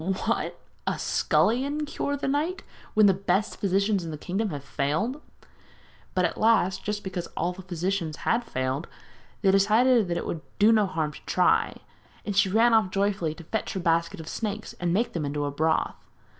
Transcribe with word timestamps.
'What! 0.03 0.57
a 0.87 0.97
scullion 0.97 1.85
cure 1.85 2.17
the 2.17 2.27
knight 2.27 2.63
when 2.95 3.05
the 3.05 3.13
best 3.13 3.57
physicians 3.57 4.03
in 4.03 4.09
the 4.09 4.17
kingdom 4.17 4.49
have 4.49 4.63
failed?' 4.63 5.21
But 6.15 6.25
at 6.25 6.39
last, 6.39 6.83
just 6.83 7.03
because 7.03 7.27
all 7.37 7.53
the 7.53 7.61
physicians 7.61 8.15
had 8.25 8.43
failed, 8.43 8.87
they 9.43 9.51
decided 9.51 10.07
that 10.07 10.17
it 10.17 10.25
would 10.25 10.41
do 10.57 10.71
no 10.71 10.87
harm 10.87 11.11
to 11.11 11.21
try; 11.27 11.77
and 12.25 12.35
she 12.35 12.49
ran 12.49 12.73
off 12.73 12.89
joyfully 12.89 13.35
to 13.35 13.43
fetch 13.43 13.73
her 13.73 13.79
basket 13.79 14.19
of 14.19 14.27
snakes 14.27 14.73
and 14.79 14.91
make 14.91 15.13
them 15.13 15.23
into 15.23 15.47
broth. 15.51 15.93